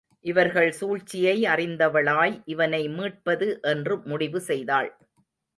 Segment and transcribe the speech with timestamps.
[0.25, 4.91] இவர்கள் சூழ்ச்சியை அறிந்தவளாய் இவனை மீட்பது என்று முடிவு செய்தாள்.